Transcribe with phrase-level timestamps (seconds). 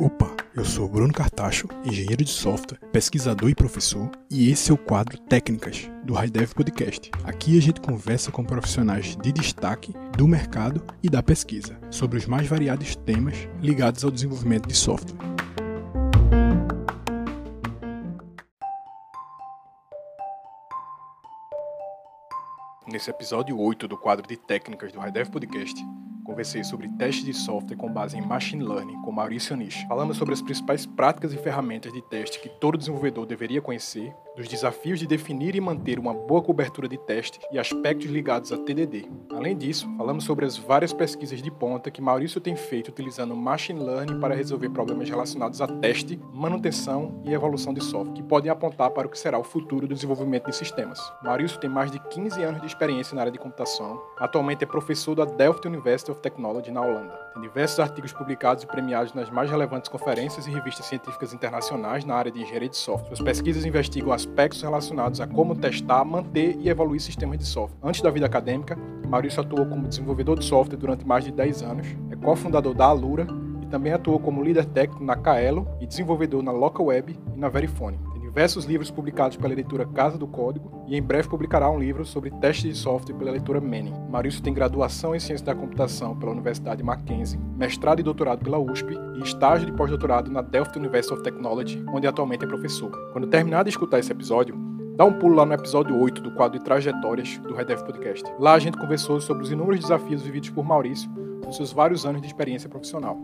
[0.00, 4.76] Opa, eu sou Bruno Cartacho, engenheiro de software, pesquisador e professor, e esse é o
[4.76, 7.12] quadro Técnicas do HighDev Podcast.
[7.22, 12.26] Aqui a gente conversa com profissionais de destaque do mercado e da pesquisa sobre os
[12.26, 15.39] mais variados temas ligados ao desenvolvimento de software.
[23.00, 25.82] Nesse episódio 8 do quadro de técnicas do HighDev Podcast,
[26.22, 29.86] conversei sobre testes de software com base em machine learning com Maurício Nish.
[29.88, 34.48] Falamos sobre as principais práticas e ferramentas de teste que todo desenvolvedor deveria conhecer, dos
[34.48, 39.06] desafios de definir e manter uma boa cobertura de teste e aspectos ligados a TDD.
[39.30, 43.84] Além disso, falamos sobre as várias pesquisas de ponta que Maurício tem feito utilizando machine
[43.84, 48.90] learning para resolver problemas relacionados a teste, manutenção e evolução de software, que podem apontar
[48.90, 50.98] para o que será o futuro do desenvolvimento de sistemas.
[51.22, 54.00] Maurício tem mais de 15 anos de experiência na área de computação.
[54.18, 57.29] Atualmente é professor da Delft University of Technology na Holanda.
[57.32, 62.14] Tem diversos artigos publicados e premiados nas mais relevantes conferências e revistas científicas internacionais na
[62.14, 63.16] área de engenharia de software.
[63.16, 67.78] Suas pesquisas investigam aspectos relacionados a como testar, manter e evoluir sistemas de software.
[67.82, 68.76] Antes da vida acadêmica,
[69.08, 73.26] Maurício atuou como desenvolvedor de software durante mais de 10 anos, é cofundador da Alura
[73.62, 78.09] e também atuou como líder técnico na Kaelo e desenvolvedor na LocalWeb e na Verifone
[78.30, 82.30] diversos livros publicados pela editora Casa do Código e em breve publicará um livro sobre
[82.30, 83.92] testes de software pela editora Manning.
[84.08, 88.96] Maurício tem graduação em Ciência da Computação pela Universidade Mackenzie, mestrado e doutorado pela USP
[89.16, 92.92] e estágio de pós-doutorado na Delft University of Technology, onde atualmente é professor.
[93.12, 94.54] Quando terminar de escutar esse episódio,
[94.96, 98.24] dá um pulo lá no episódio 8 do quadro de trajetórias do Redef Podcast.
[98.38, 101.10] Lá a gente conversou sobre os inúmeros desafios vividos por Maurício
[101.44, 103.18] nos seus vários anos de experiência profissional.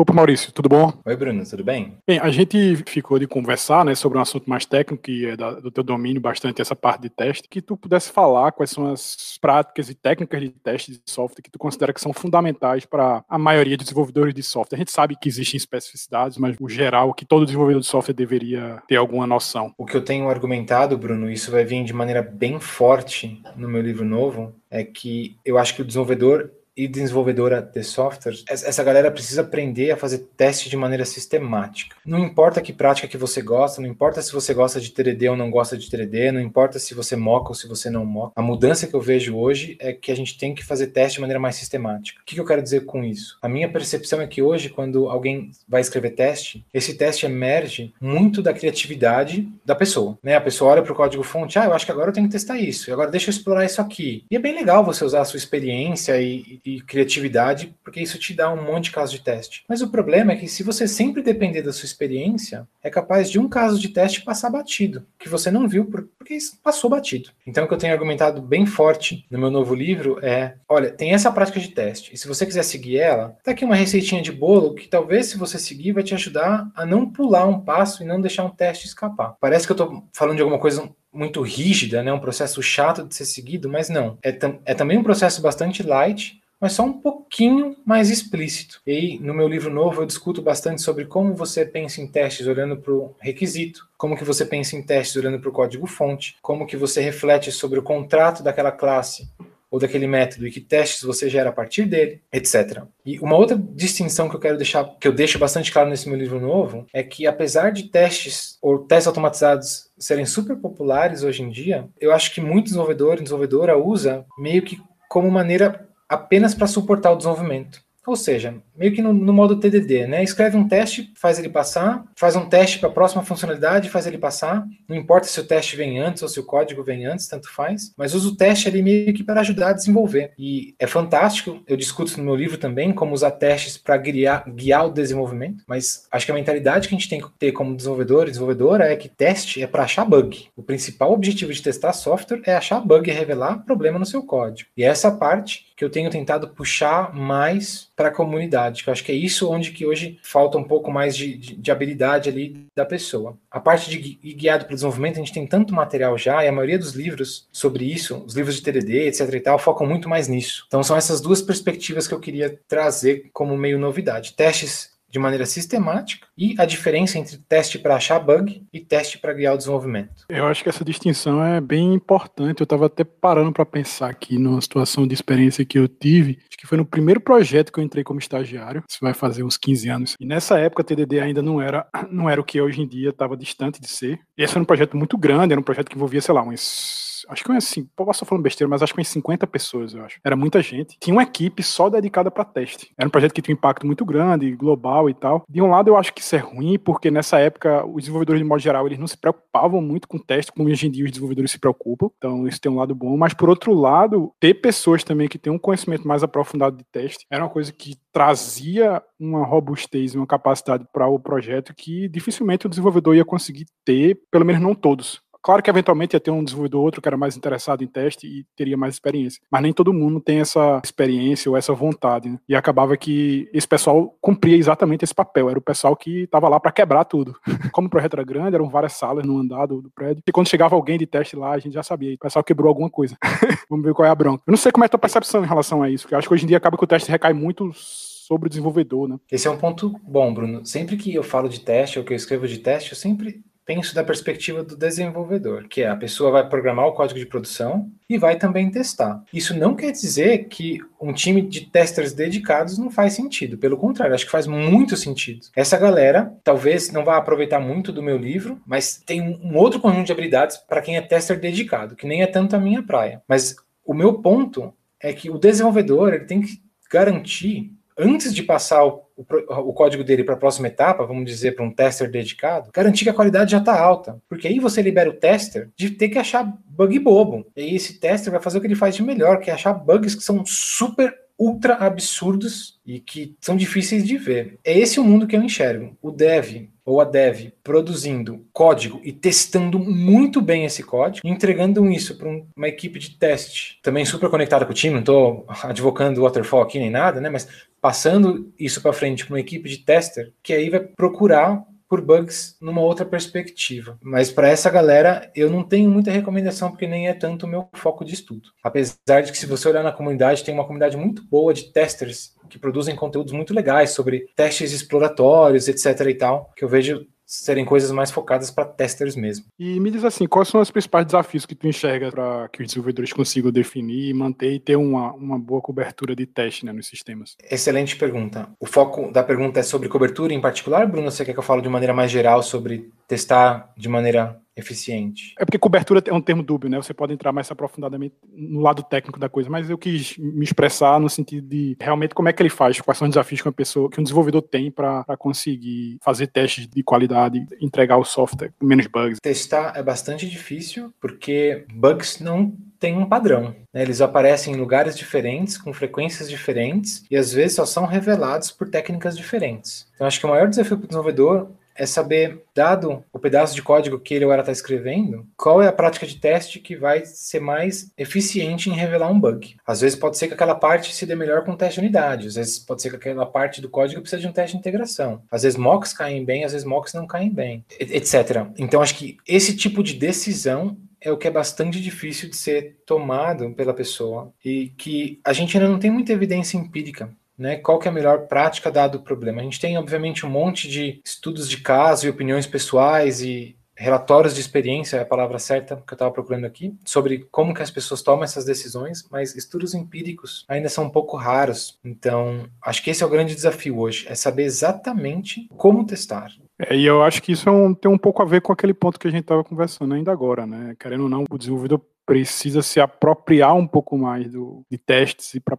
[0.00, 0.92] Opa, Maurício, tudo bom?
[1.04, 1.98] Oi, Bruno, tudo bem?
[2.06, 5.54] Bem, a gente ficou de conversar né, sobre um assunto mais técnico, que é da,
[5.54, 9.36] do teu domínio bastante essa parte de teste, que tu pudesse falar quais são as
[9.40, 13.36] práticas e técnicas de teste de software que tu considera que são fundamentais para a
[13.36, 14.76] maioria dos desenvolvedores de software.
[14.76, 18.80] A gente sabe que existem especificidades, mas o geral que todo desenvolvedor de software deveria
[18.86, 19.74] ter alguma noção.
[19.76, 23.82] O que eu tenho argumentado, Bruno, isso vai vir de maneira bem forte no meu
[23.82, 29.10] livro novo, é que eu acho que o desenvolvedor e desenvolvedora de software, essa galera
[29.10, 31.96] precisa aprender a fazer teste de maneira sistemática.
[32.06, 35.36] Não importa que prática que você gosta, não importa se você gosta de 3D ou
[35.36, 38.32] não gosta de 3D, não importa se você moca ou se você não moca.
[38.36, 41.20] A mudança que eu vejo hoje é que a gente tem que fazer teste de
[41.20, 42.20] maneira mais sistemática.
[42.22, 43.36] O que eu quero dizer com isso?
[43.42, 48.40] A minha percepção é que hoje, quando alguém vai escrever teste, esse teste emerge muito
[48.40, 50.16] da criatividade da pessoa.
[50.22, 50.36] Né?
[50.36, 52.32] A pessoa olha para o código fonte, ah, eu acho que agora eu tenho que
[52.32, 54.24] testar isso, agora deixa eu explorar isso aqui.
[54.30, 58.34] E é bem legal você usar a sua experiência e, e criatividade, porque isso te
[58.34, 59.64] dá um monte de casos de teste.
[59.68, 63.38] Mas o problema é que se você sempre depender da sua experiência, é capaz de
[63.38, 67.30] um caso de teste passar batido, que você não viu porque passou batido.
[67.46, 71.12] Então o que eu tenho argumentado bem forte no meu novo livro é, olha, tem
[71.12, 74.32] essa prática de teste, e se você quiser seguir ela, tá aqui uma receitinha de
[74.32, 78.06] bolo que talvez se você seguir vai te ajudar a não pular um passo e
[78.06, 79.36] não deixar um teste escapar.
[79.40, 82.12] Parece que eu tô falando de alguma coisa muito rígida, né?
[82.12, 84.16] um processo chato de ser seguido, mas não.
[84.22, 88.80] É, é também um processo bastante light, mas só um pouquinho mais explícito.
[88.86, 92.76] E no meu livro novo eu discuto bastante sobre como você pensa em testes olhando
[92.76, 96.76] para o requisito, como que você pensa em testes olhando para o código-fonte, como que
[96.76, 99.28] você reflete sobre o contrato daquela classe
[99.70, 102.82] ou daquele método e que testes você gera a partir dele, etc.
[103.04, 106.18] E uma outra distinção que eu quero deixar, que eu deixo bastante claro nesse meu
[106.18, 111.50] livro novo, é que apesar de testes ou testes automatizados serem super populares hoje em
[111.50, 114.78] dia, eu acho que muito desenvolvedor e desenvolvedora usa meio que
[115.08, 117.80] como maneira apenas para suportar o desenvolvimento.
[118.06, 120.22] Ou seja, meio que no, no, modo TDD, né?
[120.22, 124.18] Escreve um teste, faz ele passar, faz um teste para a próxima funcionalidade, faz ele
[124.18, 124.66] passar.
[124.88, 127.92] Não importa se o teste vem antes ou se o código vem antes, tanto faz.
[127.96, 130.32] Mas usa o teste ali meio que para ajudar a desenvolver.
[130.38, 134.86] E é fantástico, eu discuto no meu livro também como usar testes para guiar, guiar
[134.86, 135.64] o desenvolvimento.
[135.66, 138.84] Mas acho que a mentalidade que a gente tem que ter como desenvolvedor e desenvolvedora
[138.84, 140.48] é que teste é para achar bug.
[140.56, 144.70] O principal objetivo de testar software é achar bug e revelar problema no seu código.
[144.76, 148.92] E é essa parte que eu tenho tentado puxar mais para a comunidade, que eu
[148.92, 152.28] acho que é isso onde que hoje falta um pouco mais de, de, de habilidade
[152.28, 153.36] ali da pessoa.
[153.50, 156.48] A parte de ir guiado para o desenvolvimento, a gente tem tanto material já, e
[156.48, 160.08] a maioria dos livros sobre isso, os livros de TDD, etc e tal, focam muito
[160.08, 160.64] mais nisso.
[160.66, 164.34] Então são essas duas perspectivas que eu queria trazer como meio novidade.
[164.34, 169.32] Testes de maneira sistemática e a diferença entre teste para achar bug e teste para
[169.32, 170.24] guiar o desenvolvimento.
[170.28, 172.60] Eu acho que essa distinção é bem importante.
[172.60, 176.58] Eu estava até parando para pensar aqui numa situação de experiência que eu tive, acho
[176.58, 179.88] que foi no primeiro projeto que eu entrei como estagiário, isso vai fazer uns 15
[179.88, 180.14] anos.
[180.20, 183.36] E nessa época, TDD ainda não era, não era o que hoje em dia estava
[183.36, 184.20] distante de ser.
[184.36, 187.07] E esse era um projeto muito grande, era um projeto que envolvia, sei lá, uns
[187.28, 190.18] acho que assim, posso estar falando besteira, mas acho que umas 50 pessoas, eu acho.
[190.24, 190.96] Era muita gente.
[191.00, 192.92] Tinha uma equipe só dedicada para teste.
[192.96, 195.44] Era um projeto que tinha um impacto muito grande, global e tal.
[195.48, 198.48] De um lado, eu acho que isso é ruim, porque nessa época, os desenvolvedores, de
[198.48, 201.50] modo geral, eles não se preocupavam muito com teste, como hoje em dia os desenvolvedores
[201.50, 202.10] se preocupam.
[202.16, 203.16] Então, isso tem um lado bom.
[203.16, 207.26] Mas, por outro lado, ter pessoas também que têm um conhecimento mais aprofundado de teste
[207.30, 212.68] era uma coisa que trazia uma robustez, uma capacidade para o projeto que dificilmente o
[212.68, 215.20] desenvolvedor ia conseguir ter, pelo menos não todos.
[215.48, 218.44] Claro que eventualmente ia ter um desenvolvedor outro que era mais interessado em teste e
[218.54, 222.28] teria mais experiência, mas nem todo mundo tem essa experiência ou essa vontade.
[222.28, 222.38] Né?
[222.46, 226.60] E acabava que esse pessoal cumpria exatamente esse papel, era o pessoal que estava lá
[226.60, 227.34] para quebrar tudo.
[227.72, 230.74] Como o projeto era grande, eram várias salas no andado do prédio, e quando chegava
[230.74, 233.16] alguém de teste lá, a gente já sabia, o pessoal quebrou alguma coisa.
[233.70, 234.42] Vamos ver qual é a bronca.
[234.46, 236.28] Eu não sei como é a tua percepção em relação a isso, porque eu acho
[236.28, 239.18] que hoje em dia acaba que o teste recai muito sobre o desenvolvedor, né?
[239.32, 240.66] Esse é um ponto bom, Bruno.
[240.66, 243.94] Sempre que eu falo de teste ou que eu escrevo de teste, eu sempre penso
[243.94, 248.16] da perspectiva do desenvolvedor, que é a pessoa vai programar o código de produção e
[248.16, 249.22] vai também testar.
[249.30, 254.14] Isso não quer dizer que um time de testers dedicados não faz sentido, pelo contrário,
[254.14, 255.40] acho que faz muito sentido.
[255.54, 260.06] Essa galera talvez não vá aproveitar muito do meu livro, mas tem um outro conjunto
[260.06, 263.20] de habilidades para quem é tester dedicado, que nem é tanto a minha praia.
[263.28, 263.54] Mas
[263.84, 266.58] o meu ponto é que o desenvolvedor ele tem que
[266.90, 269.24] garantir antes de passar o, o,
[269.70, 273.10] o código dele para a próxima etapa, vamos dizer, para um tester dedicado, garantir que
[273.10, 274.20] a qualidade já está alta.
[274.28, 277.44] Porque aí você libera o tester de ter que achar bug bobo.
[277.56, 279.72] E aí esse tester vai fazer o que ele faz de melhor, que é achar
[279.72, 284.58] bugs que são super ultra absurdos e que são difíceis de ver.
[284.64, 285.96] É esse o mundo que eu enxergo.
[286.02, 292.16] O dev ou a dev produzindo código e testando muito bem esse código, entregando isso
[292.16, 296.62] para uma equipe de teste, também super conectada com o time, não estou advocando waterfall
[296.62, 297.28] aqui nem nada, né?
[297.28, 297.46] Mas
[297.80, 302.56] passando isso para frente para uma equipe de tester, que aí vai procurar por bugs
[302.60, 303.98] numa outra perspectiva.
[304.02, 307.68] Mas para essa galera, eu não tenho muita recomendação, porque nem é tanto o meu
[307.72, 308.50] foco de estudo.
[308.62, 312.36] Apesar de que, se você olhar na comunidade, tem uma comunidade muito boa de testers
[312.48, 316.06] que produzem conteúdos muito legais sobre testes exploratórios, etc.
[316.08, 319.44] e tal, que eu vejo serem coisas mais focadas para testers mesmo.
[319.58, 322.68] E me diz assim, quais são os principais desafios que tu enxerga para que os
[322.68, 327.36] desenvolvedores consigam definir, manter e ter uma, uma boa cobertura de teste né, nos sistemas?
[327.50, 328.48] Excelente pergunta.
[328.58, 331.10] O foco da pergunta é sobre cobertura em particular, Bruno?
[331.10, 335.34] Você quer que eu fale de maneira mais geral sobre testar de maneira eficiente.
[335.38, 336.76] É porque cobertura é um termo dúbio, né?
[336.76, 341.00] Você pode entrar mais aprofundadamente no lado técnico da coisa, mas eu quis me expressar
[341.00, 343.52] no sentido de realmente como é que ele faz, quais são os desafios que uma
[343.52, 348.66] pessoa, que um desenvolvedor tem para conseguir fazer testes de qualidade, entregar o software com
[348.66, 349.18] menos bugs.
[349.20, 353.54] Testar é bastante difícil porque bugs não tem um padrão.
[353.72, 353.82] Né?
[353.82, 358.68] Eles aparecem em lugares diferentes, com frequências diferentes, e às vezes só são revelados por
[358.68, 359.86] técnicas diferentes.
[359.94, 363.62] Então, acho que o maior desafio para o desenvolvedor é saber, dado o pedaço de
[363.62, 367.04] código que ele ou ela está escrevendo, qual é a prática de teste que vai
[367.04, 369.56] ser mais eficiente em revelar um bug.
[369.64, 372.34] Às vezes pode ser que aquela parte se dê melhor com teste de unidade, às
[372.34, 375.22] vezes pode ser que aquela parte do código precisa de um teste de integração.
[375.30, 378.46] Às vezes mocks caem bem, às vezes mocks não caem bem, etc.
[378.58, 382.78] Então acho que esse tipo de decisão é o que é bastante difícil de ser
[382.84, 387.78] tomado pela pessoa e que a gente ainda não tem muita evidência empírica né, qual
[387.78, 389.40] que é a melhor prática dado o problema.
[389.40, 394.34] A gente tem, obviamente, um monte de estudos de caso e opiniões pessoais e relatórios
[394.34, 397.70] de experiência, é a palavra certa que eu estava procurando aqui, sobre como que as
[397.70, 401.78] pessoas tomam essas decisões, mas estudos empíricos ainda são um pouco raros.
[401.84, 406.32] Então, acho que esse é o grande desafio hoje, é saber exatamente como testar.
[406.58, 408.74] É, e eu acho que isso é um, tem um pouco a ver com aquele
[408.74, 410.74] ponto que a gente estava conversando ainda agora, né?
[410.76, 415.40] Querendo ou não, o desenvolvedor precisa se apropriar um pouco mais do, de testes e
[415.40, 415.58] para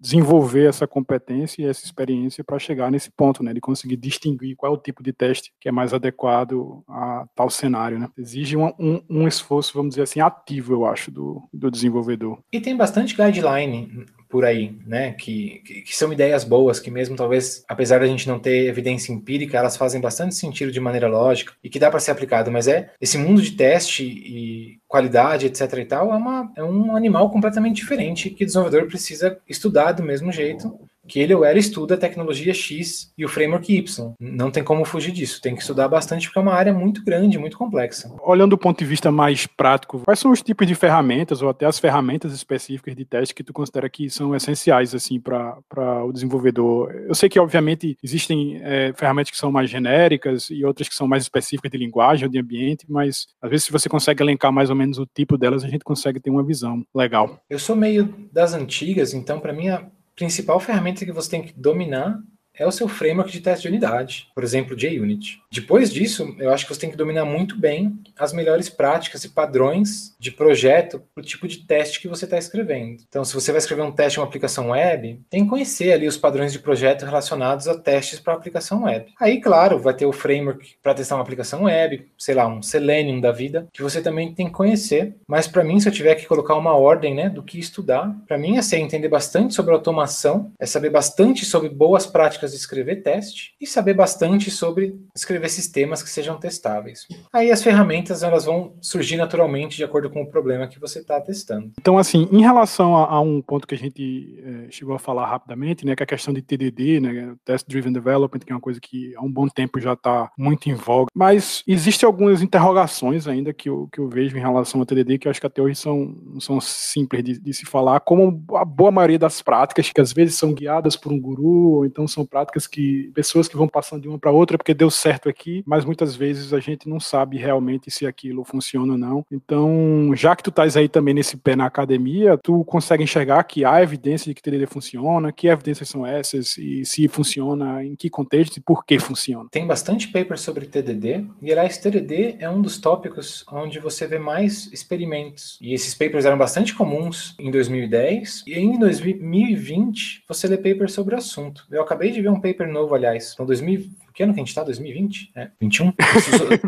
[0.00, 4.72] desenvolver essa competência e essa experiência para chegar nesse ponto, né, de conseguir distinguir qual
[4.72, 8.08] é o tipo de teste que é mais adequado a tal cenário, né.
[8.16, 12.38] Exige um, um, um esforço, vamos dizer assim, ativo, eu acho, do, do desenvolvedor.
[12.50, 15.12] E tem bastante guideline por aí, né?
[15.12, 19.12] Que, que, que, são ideias boas, que mesmo talvez, apesar da gente não ter evidência
[19.12, 22.50] empírica, elas fazem bastante sentido de maneira lógica e que dá para ser aplicado.
[22.50, 25.72] Mas é esse mundo de teste e qualidade, etc.
[25.78, 30.02] e tal, é, uma, é um animal completamente diferente que o desenvolvedor precisa estudar do
[30.02, 30.78] mesmo jeito
[31.10, 34.12] que ele ou ela estuda a tecnologia X e o framework Y.
[34.20, 35.42] Não tem como fugir disso.
[35.42, 38.14] Tem que estudar bastante porque é uma área muito grande, muito complexa.
[38.22, 41.66] Olhando do ponto de vista mais prático, quais são os tipos de ferramentas ou até
[41.66, 46.92] as ferramentas específicas de teste que tu considera que são essenciais assim para o desenvolvedor?
[47.08, 51.08] Eu sei que obviamente existem é, ferramentas que são mais genéricas e outras que são
[51.08, 54.70] mais específicas de linguagem ou de ambiente, mas às vezes se você consegue elencar mais
[54.70, 57.40] ou menos o tipo delas, a gente consegue ter uma visão legal.
[57.48, 59.84] Eu sou meio das antigas, então para mim a
[60.20, 62.20] principal ferramenta que você tem que dominar
[62.60, 65.40] é o seu framework de teste de unidade, por exemplo, JUnit.
[65.50, 69.30] Depois disso, eu acho que você tem que dominar muito bem as melhores práticas e
[69.30, 73.02] padrões de projeto para o tipo de teste que você está escrevendo.
[73.08, 76.06] Então, se você vai escrever um teste em uma aplicação web, tem que conhecer ali
[76.06, 79.10] os padrões de projeto relacionados a testes para aplicação web.
[79.18, 83.20] Aí, claro, vai ter o framework para testar uma aplicação web, sei lá, um Selenium
[83.20, 85.16] da vida, que você também tem que conhecer.
[85.26, 88.36] Mas para mim, se eu tiver que colocar uma ordem, né, do que estudar, para
[88.36, 93.02] mim é ser entender bastante sobre automação, é saber bastante sobre boas práticas de escrever
[93.02, 97.06] teste e saber bastante sobre escrever sistemas que sejam testáveis.
[97.32, 101.20] Aí as ferramentas elas vão surgir naturalmente de acordo com o problema que você está
[101.20, 101.72] testando.
[101.80, 105.26] Então, assim, em relação a, a um ponto que a gente é, chegou a falar
[105.26, 108.60] rapidamente, né, que é a questão de TDD, né, Test Driven Development, que é uma
[108.60, 113.26] coisa que há um bom tempo já está muito em voga, mas existem algumas interrogações
[113.26, 115.60] ainda que eu, que eu vejo em relação ao TDD que eu acho que até
[115.62, 120.00] hoje são, são simples de, de se falar, como a boa maioria das práticas, que
[120.00, 123.68] às vezes são guiadas por um guru, ou então são práticas que pessoas que vão
[123.68, 127.00] passando de uma para outra porque deu certo aqui, mas muitas vezes a gente não
[127.00, 129.24] sabe realmente se aquilo funciona ou não.
[129.30, 133.64] Então, já que tu estás aí também nesse pé na academia, tu consegue enxergar que
[133.64, 138.08] há evidência de que TDD funciona, que evidências são essas e se funciona, em que
[138.08, 139.48] contexto e por que funciona.
[139.50, 144.18] Tem bastante paper sobre TDD e aliás, TDD é um dos tópicos onde você vê
[144.18, 145.58] mais experimentos.
[145.60, 151.14] E esses papers eram bastante comuns em 2010 e em 2020 você lê papers sobre
[151.14, 151.66] o assunto.
[151.70, 153.32] Eu acabei de ver um paper novo, aliás.
[153.34, 154.62] Então, 2000, que ano que a gente tá?
[154.62, 155.32] 2020?
[155.34, 155.92] É, 21?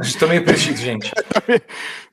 [0.02, 1.10] Estou meio perdido, gente.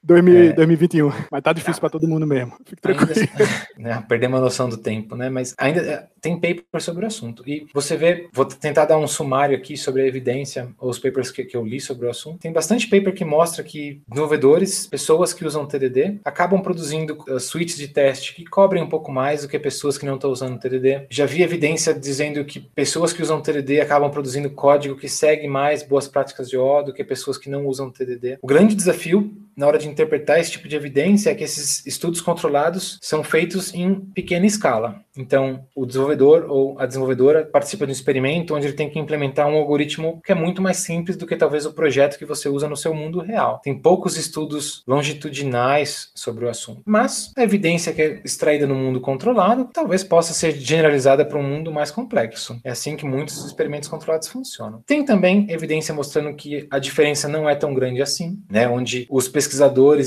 [0.04, 1.12] 2000, é, 2021.
[1.32, 2.54] Mas tá difícil para todo mundo mesmo.
[2.66, 3.12] Fique tranquilo.
[3.16, 5.30] Ainda, né, perdemos a noção do tempo, né?
[5.30, 7.44] Mas ainda é, tem paper sobre o assunto.
[7.48, 11.44] E você vê, vou tentar dar um sumário aqui sobre a evidência, os papers que,
[11.44, 12.40] que eu li sobre o assunto.
[12.40, 17.78] Tem bastante paper que mostra que desenvolvedores, pessoas que usam TDD, acabam produzindo uh, suítes
[17.78, 21.08] de teste que cobrem um pouco mais do que pessoas que não estão usando TDD.
[21.10, 25.84] Já vi evidência dizendo que pessoas que usam TDD acabam produzindo código que segue mais
[25.84, 28.40] boas práticas de O do que pessoas que não usam TDD.
[28.42, 32.22] O grande desafio na hora de interpretar esse tipo de evidência é que esses estudos
[32.22, 35.02] controlados são feitos em pequena escala.
[35.20, 39.48] Então, o desenvolvedor ou a desenvolvedora participa de um experimento onde ele tem que implementar
[39.48, 42.70] um algoritmo que é muito mais simples do que talvez o projeto que você usa
[42.70, 43.60] no seu mundo real.
[43.62, 49.02] Tem poucos estudos longitudinais sobre o assunto, mas a evidência que é extraída no mundo
[49.02, 52.58] controlado talvez possa ser generalizada para um mundo mais complexo.
[52.64, 54.82] É assim que muitos experimentos controlados funcionam.
[54.86, 58.70] Tem também evidência mostrando que a diferença não é tão grande assim, né?
[58.70, 59.49] Onde os pesquisadores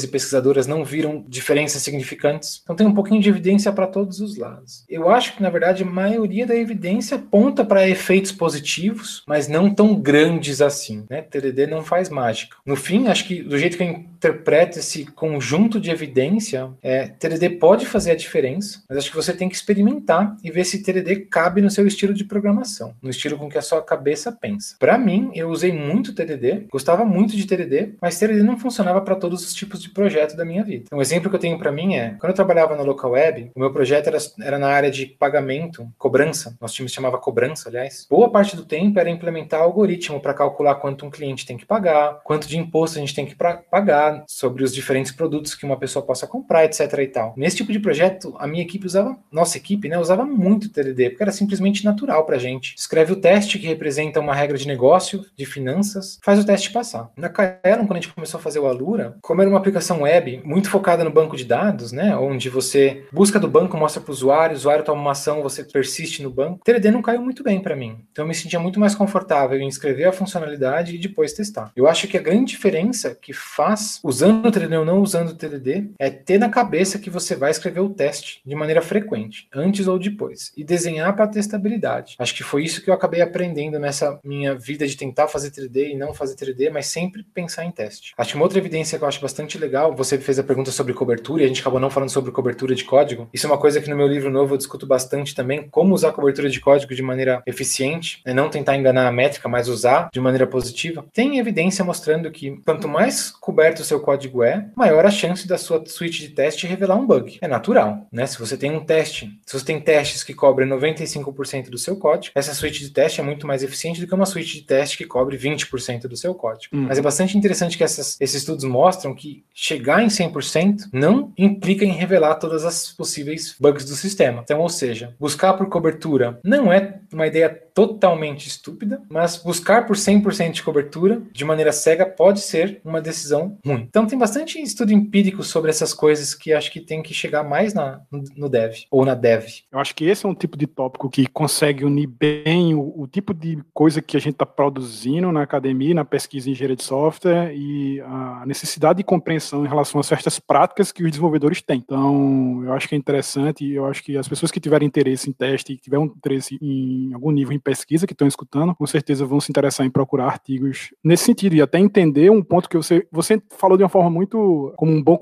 [0.03, 2.61] e pesquisadoras não viram diferenças significantes.
[2.63, 4.85] Então tem um pouquinho de evidência para todos os lados.
[4.89, 9.49] Eu eu acho que, na verdade, a maioria da evidência aponta para efeitos positivos, mas
[9.49, 11.05] não tão grandes assim.
[11.11, 11.23] Né?
[11.23, 12.57] TDD não faz mágica.
[12.65, 17.51] No fim, acho que do jeito que eu interpreto esse conjunto de evidência, é, TDD
[17.59, 21.27] pode fazer a diferença, mas acho que você tem que experimentar e ver se TDD
[21.27, 24.77] cabe no seu estilo de programação, no estilo com que a sua cabeça pensa.
[24.79, 29.17] Para mim, eu usei muito TDD, gostava muito de TDD, mas TDD não funcionava para
[29.23, 30.87] todos os tipos de projeto da minha vida.
[30.93, 33.61] Um exemplo que eu tenho para mim é, quando eu trabalhava no local web, o
[33.61, 38.05] meu projeto era, era na área de pagamento, cobrança, nosso time se chamava cobrança, aliás,
[38.11, 42.21] boa parte do tempo era implementar algoritmo para calcular quanto um cliente tem que pagar,
[42.25, 46.05] quanto de imposto a gente tem que pagar, sobre os diferentes produtos que uma pessoa
[46.05, 47.35] possa comprar, etc e tal.
[47.37, 51.23] Nesse tipo de projeto, a minha equipe usava, nossa equipe, né, usava muito TDD, porque
[51.23, 52.75] era simplesmente natural para a gente.
[52.77, 57.13] Escreve o teste que representa uma regra de negócio, de finanças, faz o teste passar.
[57.17, 60.41] Na Kaelon, quando a gente começou a fazer o Alura, como era uma aplicação web
[60.45, 64.15] muito focada no banco de dados, né, onde você busca do banco, mostra para o
[64.15, 67.61] usuário, o usuário toma uma ação, você persiste no banco, TDD não caiu muito bem
[67.61, 67.99] para mim.
[68.11, 71.73] Então eu me sentia muito mais confortável em escrever a funcionalidade e depois testar.
[71.75, 75.35] Eu acho que a grande diferença que faz, usando o TDD ou não usando o
[75.35, 79.87] TDD, é ter na cabeça que você vai escrever o teste de maneira frequente, antes
[79.87, 82.17] ou depois, e desenhar para testabilidade.
[82.19, 85.93] Acho que foi isso que eu acabei aprendendo nessa minha vida de tentar fazer TDD
[85.93, 88.13] e não fazer TDD, mas sempre pensar em teste.
[88.17, 89.95] Acho que uma outra evidência que eu acho bastante legal.
[89.97, 92.85] Você fez a pergunta sobre cobertura e a gente acabou não falando sobre cobertura de
[92.85, 93.29] código.
[93.33, 96.13] Isso é uma coisa que no meu livro novo eu discuto bastante também, como usar
[96.13, 98.33] cobertura de código de maneira eficiente, né?
[98.33, 101.05] não tentar enganar a métrica, mas usar de maneira positiva.
[101.13, 105.59] Tem evidência mostrando que quanto mais coberto o seu código é, maior a chance da
[105.59, 107.39] sua suíte de teste revelar um bug.
[107.41, 108.27] É natural, né?
[108.27, 112.33] Se você tem um teste, se você tem testes que cobrem 95% do seu código,
[112.37, 115.05] essa suíte de teste é muito mais eficiente do que uma suíte de teste que
[115.05, 116.77] cobre 20% do seu código.
[116.77, 116.87] Hum.
[116.89, 121.85] Mas é bastante interessante que essas, esses estudos mostram que chegar em 100% não implica
[121.85, 124.43] em revelar todas as possíveis bugs do sistema.
[124.43, 129.97] Então, ou seja, buscar por cobertura não é uma ideia totalmente estúpida, mas buscar por
[129.97, 133.87] 100% de cobertura de maneira cega pode ser uma decisão ruim.
[133.89, 137.75] Então tem bastante estudo empírico sobre essas coisas que acho que tem que chegar mais
[137.75, 138.01] na,
[138.37, 139.45] no dev ou na dev.
[139.71, 143.07] Eu acho que esse é um tipo de tópico que consegue unir bem o, o
[143.07, 146.85] tipo de coisa que a gente está produzindo na academia, na pesquisa em engenharia de
[146.85, 151.79] software e a necessidade de compreensão em relação a certas práticas que os desenvolvedores têm.
[151.79, 155.29] Então, eu acho que é interessante e eu acho que as pessoas que tiverem interesse
[155.29, 159.25] em teste, que tiverem interesse em algum nível em pesquisa que estão escutando, com certeza
[159.25, 163.07] vão se interessar em procurar artigos nesse sentido e até entender um ponto que você,
[163.11, 165.17] você falou de uma forma muito, como um bom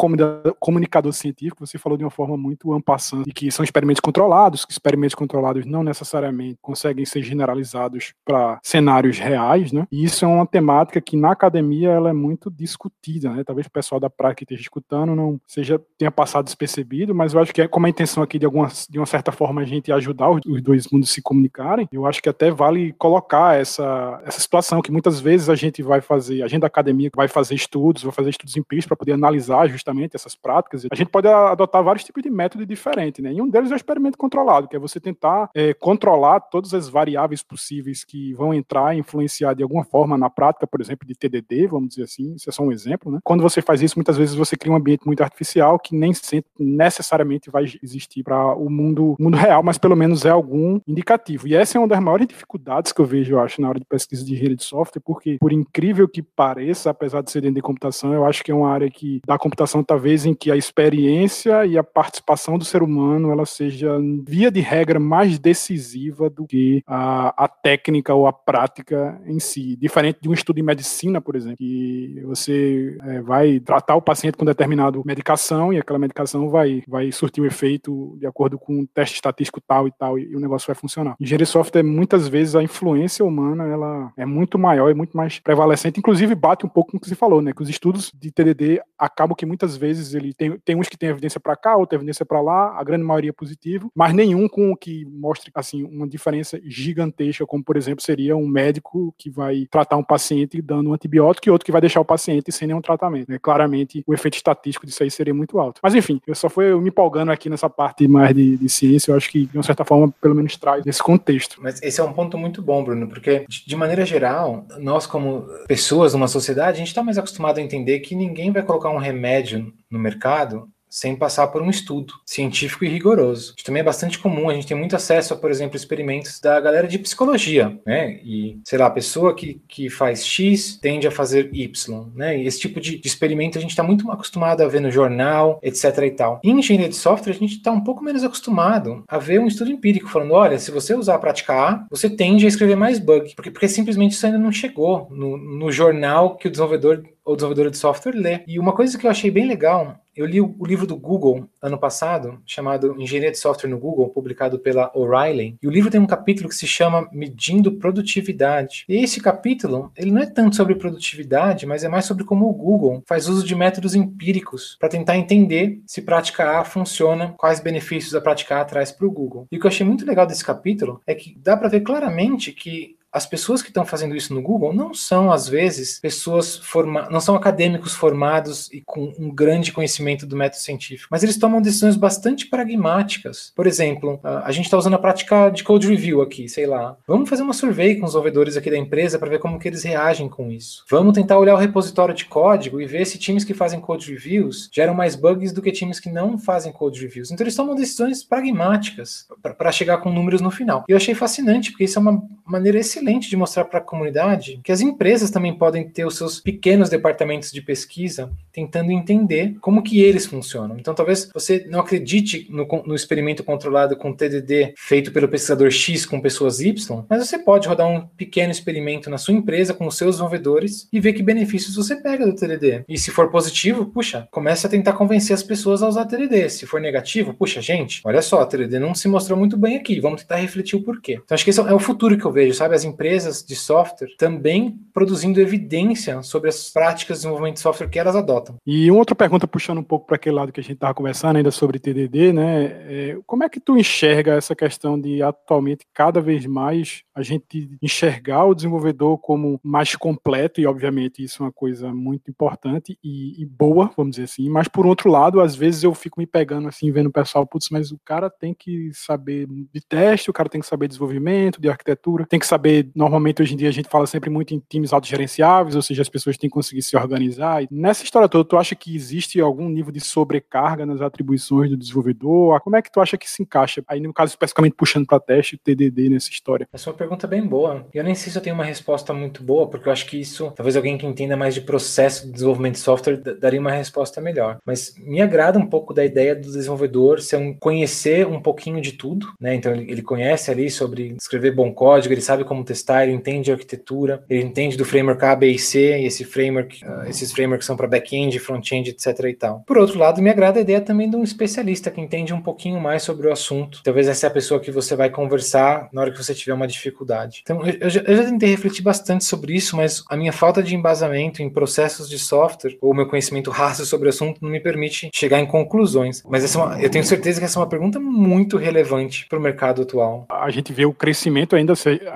[0.59, 4.73] comunicador científico, você falou de uma forma muito ampassante, de que são experimentos controlados, que
[4.73, 9.87] experimentos controlados não necessariamente conseguem ser generalizados para cenários reais, né?
[9.91, 13.45] E isso é uma temática que na academia ela é muito discutida, né?
[13.45, 17.53] Talvez o pessoal da prática esteja escutando não seja tenha passado despercebido, mas eu acho
[17.53, 20.31] que é como a intenção aqui de alguma de uma certa forma a gente ajudar
[20.31, 24.81] os, os dois mundos se comunicarem, eu acho que até vale colocar essa, essa situação
[24.81, 28.13] que muitas vezes a gente vai fazer, a gente da academia vai fazer estudos, vai
[28.13, 30.87] fazer estudos empíricos para poder analisar justamente essas práticas.
[30.91, 33.33] A gente pode adotar vários tipos de método diferentes, né?
[33.33, 36.89] E um deles é o experimento controlado, que é você tentar é, controlar todas as
[36.89, 41.15] variáveis possíveis que vão entrar e influenciar de alguma forma na prática, por exemplo, de
[41.15, 43.19] TDD, vamos dizer assim, isso é só um exemplo, né?
[43.25, 46.13] Quando você faz isso, muitas vezes você cria um ambiente muito artificial que nem
[46.59, 51.49] necessariamente vai existir para o mundo, mundo real, mas pelo menos é algum indicativo.
[51.49, 53.87] E essa é uma das maiores dificuldades que eu vejo, eu acho, na hora de
[53.87, 57.63] pesquisa de engenharia de software, porque, por incrível que pareça, apesar de ser dentro de
[57.63, 61.65] computação, eu acho que é uma área que, da computação, talvez, em que a experiência
[61.67, 66.83] e a participação do ser humano, ela seja, via de regra, mais decisiva do que
[66.87, 69.77] a, a técnica ou a prática em si.
[69.77, 74.37] Diferente de um estudo em medicina, por exemplo, que você é, vai tratar o paciente
[74.37, 78.81] com determinada medicação e aquela medicação vai, vai surtir o um efeito de acordo com
[78.81, 81.17] um teste estatístico tal e tal, e, e o negócio vai funcionar.
[81.21, 85.39] Engenharia de software, muitas vezes, a influência humana ela é muito maior e muito mais
[85.39, 87.53] prevalecente, inclusive bate um pouco com o que você falou, né?
[87.53, 91.09] Que os estudos de TDD acabam que muitas vezes ele tem, tem uns que tem
[91.09, 94.73] evidência para cá, outra evidência para lá, a grande maioria é positivo, mas nenhum com
[94.73, 99.67] o que mostre assim uma diferença gigantesca, como por exemplo seria um médico que vai
[99.71, 102.81] tratar um paciente dando um antibiótico e outro que vai deixar o paciente sem nenhum
[102.81, 103.31] tratamento.
[103.31, 103.39] Né?
[103.41, 105.81] Claramente o efeito estatístico disso aí seria muito alto.
[105.83, 109.17] Mas enfim, eu só fui me empolgando aqui nessa parte mais de, de ciência, eu
[109.17, 111.61] acho que de uma certa forma pelo menos traz esse contexto.
[111.63, 116.13] Mas esse é um ponto muito bom, Bruno, porque de maneira geral, nós como pessoas
[116.13, 119.73] numa sociedade, a gente está mais acostumado a entender que ninguém vai colocar um remédio
[119.91, 123.55] no mercado sem passar por um estudo científico e rigoroso.
[123.57, 126.61] Isso também é bastante comum, a gente tem muito acesso a, por exemplo, experimentos da
[126.61, 128.19] galera de psicologia, né?
[128.25, 132.37] E, sei lá, a pessoa que, que faz X tende a fazer Y, né?
[132.37, 135.99] E esse tipo de, experimento a gente está muito acostumado a ver no jornal, etc
[136.05, 136.41] e tal.
[136.43, 139.71] Em engenharia de software, a gente está um pouco menos acostumado a ver um estudo
[139.71, 143.35] empírico falando, olha, se você usar a prática A, você tende a escrever mais bug,
[143.37, 147.71] porque, porque simplesmente isso ainda não chegou no, no jornal que o desenvolvedor ou desenvolvedora
[147.71, 148.41] de software lê.
[148.47, 151.79] E uma coisa que eu achei bem legal, eu li o, livro do Google ano
[151.79, 156.07] passado, chamado Engenharia de Software no Google, publicado pela O'Reilly, e o livro tem um
[156.07, 158.85] capítulo que se chama Medindo Produtividade.
[158.89, 162.53] E esse capítulo, ele não é tanto sobre produtividade, mas é mais sobre como o
[162.53, 168.15] Google faz uso de métodos empíricos para tentar entender se prática A funciona, quais benefícios
[168.15, 169.47] a prática A traz para o Google.
[169.51, 172.53] E o que eu achei muito legal desse capítulo é que dá para ver claramente
[172.53, 177.11] que as pessoas que estão fazendo isso no Google não são, às vezes, pessoas formadas,
[177.11, 181.61] não são acadêmicos formados e com um grande conhecimento do método científico, mas eles tomam
[181.61, 183.53] decisões bastante pragmáticas.
[183.55, 186.97] Por exemplo, a gente está usando a prática de code review aqui, sei lá.
[187.07, 189.83] Vamos fazer uma survey com os desenvolvedores aqui da empresa para ver como que eles
[189.83, 190.85] reagem com isso.
[190.89, 194.69] Vamos tentar olhar o repositório de código e ver se times que fazem code reviews
[194.73, 197.31] geram mais bugs do que times que não fazem code reviews.
[197.31, 200.85] Então eles tomam decisões pragmáticas para chegar com números no final.
[200.89, 203.83] E eu achei fascinante, porque isso é uma maneira excelente excelente de mostrar para a
[203.83, 209.57] comunidade que as empresas também podem ter os seus pequenos departamentos de pesquisa tentando entender
[209.61, 210.77] como que eles funcionam.
[210.79, 216.05] Então, talvez você não acredite no, no experimento controlado com TDD feito pelo pesquisador X
[216.05, 219.97] com pessoas Y, mas você pode rodar um pequeno experimento na sua empresa com os
[219.97, 222.85] seus desenvolvedores e ver que benefícios você pega do TDD.
[222.89, 226.51] E se for positivo, puxa, comece a tentar convencer as pessoas a usar TDD.
[226.51, 230.23] Se for negativo, puxa, gente, olha só, TDD não se mostrou muito bem aqui, vamos
[230.23, 231.21] tentar refletir o porquê.
[231.25, 232.75] Então, acho que esse é o futuro que eu vejo, sabe?
[232.75, 237.99] As empresas de software também produzindo evidência sobre as práticas de desenvolvimento de software que
[237.99, 238.57] elas adotam.
[238.67, 241.37] E uma outra pergunta, puxando um pouco para aquele lado que a gente estava conversando
[241.37, 242.65] ainda sobre TDD, né?
[242.89, 247.71] É, como é que tu enxerga essa questão de atualmente cada vez mais a gente
[247.83, 253.41] enxergar o desenvolvedor como mais completo, e obviamente isso é uma coisa muito importante e,
[253.41, 256.69] e boa, vamos dizer assim, mas por outro lado, às vezes eu fico me pegando
[256.69, 260.49] assim, vendo o pessoal, putz, mas o cara tem que saber de teste, o cara
[260.49, 263.73] tem que saber de desenvolvimento, de arquitetura, tem que saber, normalmente hoje em dia a
[263.73, 266.97] gente fala sempre muito em times autogerenciáveis, ou seja, as pessoas têm que conseguir se
[266.97, 267.63] organizar.
[267.63, 271.77] E nessa história toda, tu acha que existe algum nível de sobrecarga nas atribuições do
[271.77, 272.61] desenvolvedor?
[272.61, 273.83] Como é que tu acha que se encaixa?
[273.89, 276.69] Aí, no caso, especificamente puxando para teste, TDD nessa história.
[276.73, 277.87] É uma pergunta bem boa.
[277.93, 280.53] Eu nem sei se eu tenho uma resposta muito boa, porque eu acho que isso,
[280.57, 284.59] talvez alguém que entenda mais de processo de desenvolvimento de software daria uma resposta melhor.
[284.65, 288.93] Mas me agrada um pouco da ideia do desenvolvedor ser um, conhecer um pouquinho de
[288.93, 289.55] tudo, né?
[289.55, 293.51] Então ele, ele conhece ali sobre escrever bom código, ele sabe como testar, ele entende
[293.51, 297.33] a arquitetura, ele entende do framework A, B e C, e esse framework, uh, esses
[297.33, 299.63] frameworks são para back-end, front-end, etc e tal.
[299.67, 302.81] Por outro lado, me agrada a ideia também de um especialista que entende um pouquinho
[302.81, 303.83] mais sobre o assunto.
[303.83, 306.67] Talvez essa é a pessoa que você vai conversar na hora que você tiver uma
[306.67, 307.00] dificuldade.
[307.43, 310.75] Então, eu, já, eu já tentei refletir bastante sobre isso, mas a minha falta de
[310.75, 315.11] embasamento em processos de software ou meu conhecimento raso sobre o assunto não me permite
[315.15, 316.23] chegar em conclusões.
[316.29, 319.39] Mas essa é uma, eu tenho certeza que essa é uma pergunta muito relevante para
[319.39, 320.27] o mercado atual.
[320.29, 321.75] A gente vê o crescimento ainda,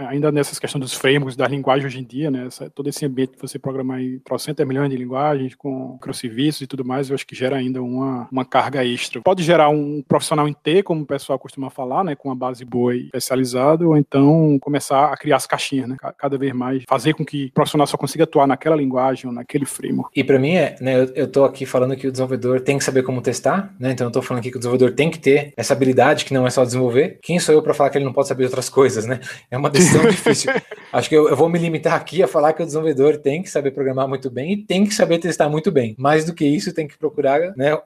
[0.09, 2.47] ainda nessas questões dos frameworks, da linguagem hoje em dia, né?
[2.47, 6.67] Essa, todo esse ambiente que você programar em trocentas milhões de linguagens com microserviços e
[6.67, 9.21] tudo mais, eu acho que gera ainda uma, uma carga extra.
[9.23, 12.15] Pode gerar um profissional em T, como o pessoal costuma falar, né?
[12.15, 15.97] Com uma base boa e especializada, ou então começar a criar as caixinhas, né?
[16.19, 19.67] Cada vez mais, fazer com que o profissional só consiga atuar naquela linguagem ou naquele
[19.67, 20.11] framework.
[20.19, 21.07] E para mim, é, né?
[21.15, 23.93] Eu, tô aqui falando que o desenvolvedor tem que saber como testar, né?
[23.93, 26.47] Então eu tô falando aqui que o desenvolvedor tem que ter essa habilidade que não
[26.47, 27.19] é só desenvolver.
[27.23, 29.21] Quem sou eu para falar que ele não pode saber outras coisas, né?
[29.51, 30.53] É uma decisão difícil.
[30.95, 33.51] Acho que eu, eu, vou me limitar aqui a falar que o desenvolvedor tem que
[33.51, 35.97] saber programar muito bem e tem que saber testar muito bem.
[35.99, 37.77] Mais do que isso, tem que procurar né,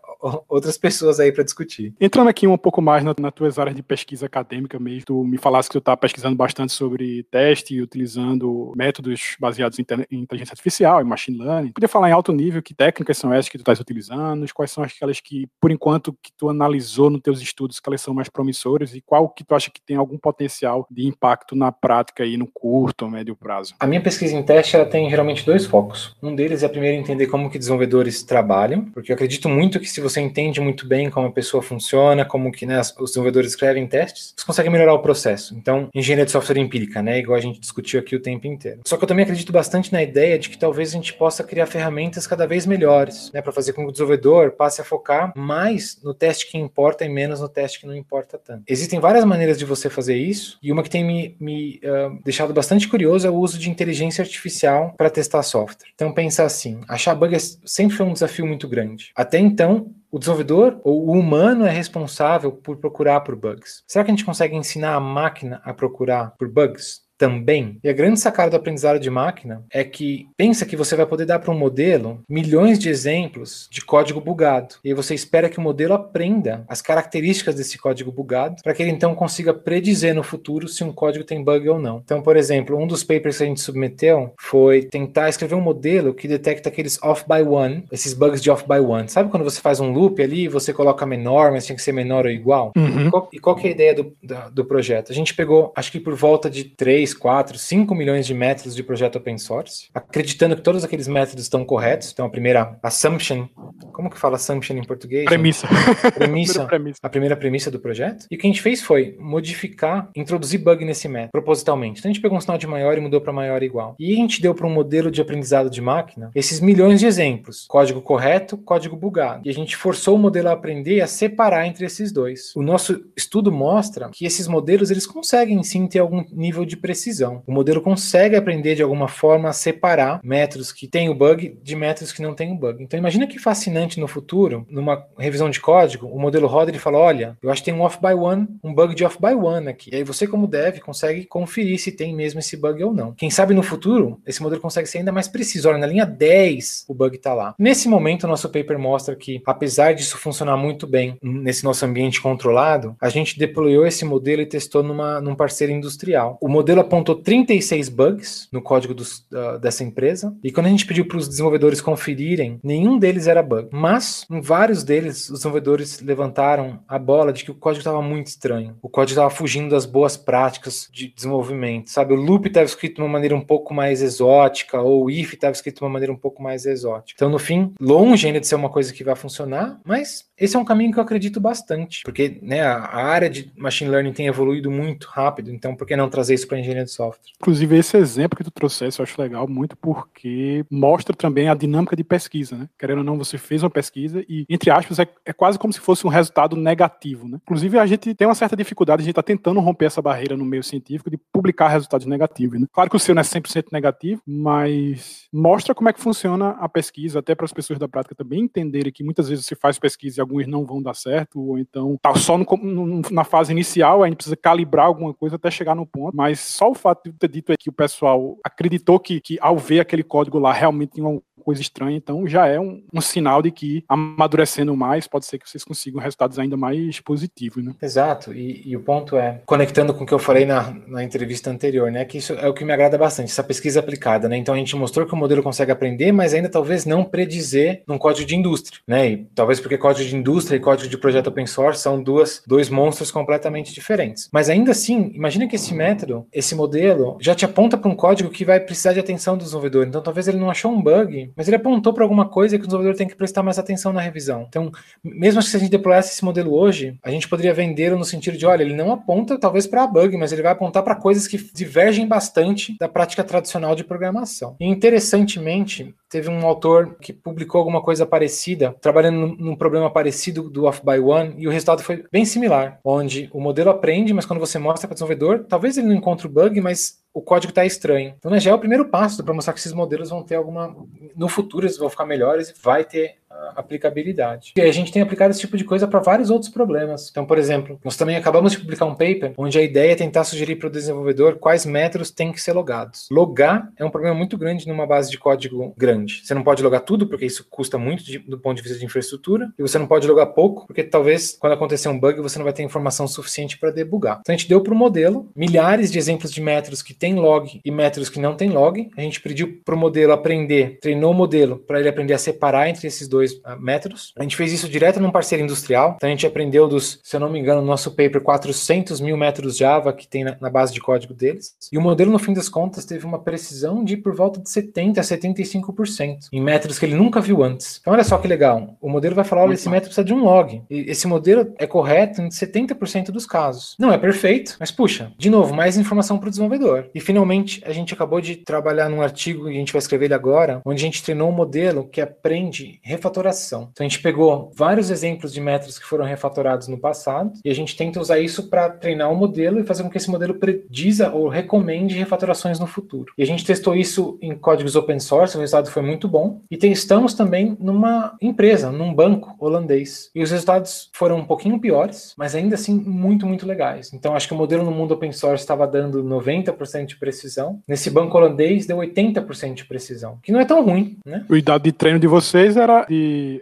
[0.46, 1.94] outras pessoas aí para discutir.
[1.98, 5.38] Entrando aqui um pouco mais nas na tuas áreas de pesquisa acadêmica mesmo, tu me
[5.38, 10.52] falasse que tu está pesquisando bastante sobre teste e utilizando métodos baseados em, em inteligência
[10.52, 11.72] artificial e machine learning.
[11.72, 14.84] Podia falar em alto nível que técnicas são essas que tu estás utilizando, quais são
[14.84, 18.94] aquelas que, por enquanto, que tu analisou nos teus estudos, que elas são mais promissoras
[18.94, 22.46] e qual que tu acha que tem algum potencial de impacto na prática e no
[22.46, 23.74] curto ou médio prazo?
[23.78, 26.16] A minha pesquisa em teste ela tem geralmente dois focos.
[26.22, 30.00] Um deles é primeiro entender como que desenvolvedores trabalham, porque eu acredito muito que se
[30.00, 34.34] você entende muito bem como a pessoa funciona, como que né, os desenvolvedores escrevem testes,
[34.36, 35.54] você consegue melhorar o processo.
[35.56, 38.80] Então, engenharia de software empírica, né, igual a gente discutiu aqui o tempo inteiro.
[38.84, 41.66] Só que eu também acredito bastante na ideia de que talvez a gente possa criar
[41.66, 46.00] ferramentas cada vez melhores, né, para fazer com que o desenvolvedor passe a focar mais
[46.02, 48.64] no teste que importa e menos no teste que não importa tanto.
[48.66, 52.52] Existem várias maneiras de você fazer isso, e uma que tem me, me uh, deixado
[52.52, 55.88] bastante curioso é o uso de inteligência artificial para testar software.
[55.94, 59.10] Então, pensa assim, achar bug é sempre foi um desafio muito grande.
[59.14, 63.82] Até então, o desenvolvedor ou o humano é responsável por procurar por bugs.
[63.86, 67.07] Será que a gente consegue ensinar a máquina a procurar por bugs?
[67.18, 67.78] Também.
[67.82, 71.26] E a grande sacada do aprendizado de máquina é que pensa que você vai poder
[71.26, 74.76] dar para um modelo milhões de exemplos de código bugado.
[74.84, 78.92] E você espera que o modelo aprenda as características desse código bugado para que ele
[78.92, 82.00] então consiga predizer no futuro se um código tem bug ou não.
[82.04, 86.14] Então, por exemplo, um dos papers que a gente submeteu foi tentar escrever um modelo
[86.14, 89.08] que detecta aqueles off by one, esses bugs de off by one.
[89.08, 91.92] Sabe quando você faz um loop ali e você coloca menor, mas tinha que ser
[91.92, 92.72] menor ou igual?
[92.76, 93.06] Uhum.
[93.06, 95.10] E, qual, e qual que é a ideia do, do, do projeto?
[95.10, 98.74] A gente pegou, acho que por volta de três 3, 4, 5 milhões de métodos
[98.74, 102.10] de projeto open source, acreditando que todos aqueles métodos estão corretos.
[102.12, 103.46] Então, a primeira assumption,
[103.92, 105.24] como que fala assumption em português?
[105.24, 105.68] Premissa.
[106.14, 106.98] Premissa, premissa.
[107.02, 108.26] A primeira premissa do projeto.
[108.30, 112.00] E o que a gente fez foi modificar, introduzir bug nesse método, propositalmente.
[112.00, 113.94] Então, a gente pegou um sinal de maior e mudou para maior igual.
[113.98, 117.66] E a gente deu para um modelo de aprendizado de máquina esses milhões de exemplos.
[117.68, 119.42] Código correto, código bugado.
[119.46, 122.52] E a gente forçou o modelo a aprender a separar entre esses dois.
[122.54, 126.97] O nosso estudo mostra que esses modelos, eles conseguem sim ter algum nível de precisão
[126.98, 127.42] precisão.
[127.46, 131.76] O modelo consegue aprender de alguma forma a separar métodos que têm o bug de
[131.76, 132.82] métodos que não têm o bug.
[132.82, 136.98] Então imagina que fascinante no futuro, numa revisão de código, o modelo roda e fala:
[136.98, 139.68] olha, eu acho que tem um off by one, um bug de off by one
[139.68, 139.90] aqui.
[139.92, 143.12] E aí você, como dev, consegue conferir se tem mesmo esse bug ou não.
[143.14, 145.68] Quem sabe no futuro, esse modelo consegue ser ainda mais preciso.
[145.68, 147.54] Olha, na linha 10 o bug está lá.
[147.58, 152.20] Nesse momento, o nosso paper mostra que, apesar disso funcionar muito bem nesse nosso ambiente
[152.20, 156.36] controlado, a gente deployou esse modelo e testou numa, num parceiro industrial.
[156.40, 160.86] O modelo apontou 36 bugs no código dos, uh, dessa empresa, e quando a gente
[160.86, 163.68] pediu para os desenvolvedores conferirem, nenhum deles era bug.
[163.70, 168.28] Mas, em vários deles, os desenvolvedores levantaram a bola de que o código estava muito
[168.28, 168.76] estranho.
[168.82, 172.14] O código estava fugindo das boas práticas de desenvolvimento, sabe?
[172.14, 175.52] O loop estava escrito de uma maneira um pouco mais exótica, ou o if estava
[175.52, 177.16] escrito de uma maneira um pouco mais exótica.
[177.16, 180.58] Então, no fim, longe ainda de ser uma coisa que vai funcionar, mas esse é
[180.58, 184.70] um caminho que eu acredito bastante, porque né, a, área de machine learning tem evoluído
[184.70, 187.32] muito rápido, então por que não trazer isso para a engenharia de software?
[187.40, 191.96] Inclusive, esse exemplo que tu trouxesse eu acho legal muito porque mostra também a dinâmica
[191.96, 192.68] de pesquisa, né?
[192.78, 195.80] Querendo ou não, você fez uma pesquisa e, entre aspas, é, é quase como se
[195.80, 197.38] fosse um resultado negativo, né?
[197.42, 200.44] Inclusive, a gente tem uma certa dificuldade, a gente está tentando romper essa barreira no
[200.44, 202.66] meio científico de publicar resultados negativos, né?
[202.72, 206.68] Claro que o seu não é 100% negativo, mas mostra como é que funciona a
[206.68, 210.20] pesquisa, até para as pessoas da prática também entenderem que muitas vezes se faz pesquisa
[210.20, 214.02] e alguns não vão dar certo, ou então tá só no, no, na fase inicial,
[214.02, 217.16] a gente precisa calibrar alguma coisa até chegar no ponto, mas só o fato de
[217.16, 221.06] ter dito aqui o pessoal acreditou que, que ao ver aquele código lá realmente tinha
[221.06, 225.38] uma coisa estranha, então já é um, um, sinal de que amadurecendo mais, pode ser
[225.38, 227.74] que vocês consigam resultados ainda mais positivos, né?
[227.80, 231.50] Exato, e, e o ponto é, conectando com o que eu falei na, na entrevista
[231.50, 234.54] anterior, né, que isso é o que me agrada bastante, essa pesquisa aplicada, né, então
[234.54, 238.28] a gente mostrou que o modelo consegue aprender, mas ainda talvez não predizer num código
[238.28, 241.80] de indústria, né, e talvez porque código de indústria e código de projeto open source
[241.80, 247.16] são duas, dois monstros completamente diferentes, mas ainda assim, imagina que esse método, esse modelo,
[247.22, 250.28] já te aponta para um código que vai precisar de atenção do desenvolvedor, então talvez
[250.28, 253.06] ele não achou um bug, mas ele apontou para alguma coisa que o desenvolvedor tem
[253.06, 254.44] que prestar mais atenção na revisão.
[254.48, 254.72] Então,
[255.04, 258.44] mesmo se a gente deployasse esse modelo hoje, a gente poderia vendê-lo no sentido de,
[258.44, 262.08] olha, ele não aponta talvez para bug, mas ele vai apontar para coisas que divergem
[262.08, 264.56] bastante da prática tradicional de programação.
[264.58, 270.64] E interessantemente, teve um autor que publicou alguma coisa parecida, trabalhando num problema parecido do
[270.64, 274.40] off by one, e o resultado foi bem similar, onde o modelo aprende, mas quando
[274.40, 277.64] você mostra para o desenvolvedor, talvez ele não encontre o bug, mas o código está
[277.64, 278.14] estranho.
[278.16, 280.76] Então, né, já é o primeiro passo para mostrar que esses modelos vão ter alguma.
[281.16, 283.16] No futuro, eles vão ficar melhores e vai ter
[283.54, 284.52] aplicabilidade.
[284.56, 287.08] E a gente tem aplicado esse tipo de coisa para vários outros problemas.
[287.10, 290.24] Então, por exemplo, nós também acabamos de publicar um paper onde a ideia é tentar
[290.24, 293.08] sugerir para o desenvolvedor quais métodos têm que ser logados.
[293.10, 296.22] Logar é um problema muito grande numa base de código grande.
[296.24, 298.84] Você não pode logar tudo, porque isso custa muito de, do ponto de vista de
[298.84, 302.44] infraestrutura, e você não pode logar pouco, porque talvez quando acontecer um bug você não
[302.44, 304.18] vai ter informação suficiente para debugar.
[304.20, 307.60] Então a gente deu para o modelo milhares de exemplos de métodos que tem log
[307.64, 308.88] e métodos que não tem log.
[308.96, 312.68] A gente pediu para o modelo aprender, treinou o modelo para ele aprender a separar
[312.68, 314.12] entre esses dois dois uh, métodos.
[314.18, 315.94] A gente fez isso direto num parceiro industrial.
[315.96, 319.16] Então a gente aprendeu dos, se eu não me engano, no nosso paper, 400 mil
[319.16, 321.54] métodos Java que tem na, na, base de código deles.
[321.70, 324.98] E o modelo, no fim das contas, teve uma precisão de por volta de 70%
[324.98, 327.78] a 75% em métodos que ele nunca viu antes.
[327.80, 328.76] Então olha só que legal.
[328.80, 330.62] O modelo vai falar, olha, esse método precisa de um log.
[330.70, 333.74] E esse modelo é correto em 70% dos casos.
[333.78, 336.88] Não é perfeito, mas puxa, de novo, mais informação para o desenvolvedor.
[336.94, 340.14] E finalmente, a gente acabou de trabalhar num artigo, que a gente vai escrever ele
[340.14, 343.68] agora, onde a gente treinou um modelo que aprende refatoração refatoração.
[343.72, 347.54] Então a gente pegou vários exemplos de métodos que foram refatorados no passado e a
[347.54, 350.34] gente tenta usar isso para treinar o um modelo e fazer com que esse modelo
[350.34, 353.12] prediza ou recomende refatorações no futuro.
[353.16, 356.40] E a gente testou isso em códigos open source, o resultado foi muito bom.
[356.50, 360.10] E testamos também numa empresa, num banco holandês.
[360.14, 363.92] E os resultados foram um pouquinho piores, mas ainda assim muito, muito legais.
[363.92, 367.60] Então acho que o modelo no mundo open source estava dando 90% de precisão.
[367.66, 371.24] Nesse banco holandês deu 80% de precisão, que não é tão ruim, né?
[371.28, 372.97] O dado de treino de vocês era de